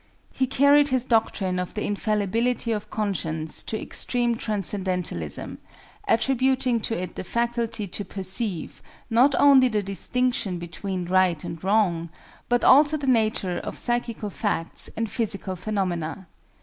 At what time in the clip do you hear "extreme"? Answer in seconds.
3.79-4.35